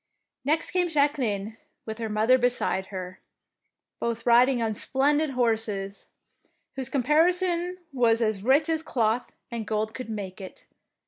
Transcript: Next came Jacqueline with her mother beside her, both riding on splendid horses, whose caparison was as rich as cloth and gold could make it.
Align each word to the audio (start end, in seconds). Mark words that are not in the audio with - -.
Next 0.43 0.71
came 0.71 0.89
Jacqueline 0.89 1.57
with 1.85 1.99
her 1.99 2.09
mother 2.09 2.39
beside 2.39 2.87
her, 2.87 3.19
both 3.99 4.25
riding 4.25 4.59
on 4.59 4.73
splendid 4.73 5.29
horses, 5.29 6.07
whose 6.75 6.89
caparison 6.89 7.77
was 7.93 8.19
as 8.19 8.41
rich 8.41 8.67
as 8.67 8.81
cloth 8.81 9.31
and 9.51 9.67
gold 9.67 9.93
could 9.93 10.09
make 10.09 10.41
it. 10.41 10.65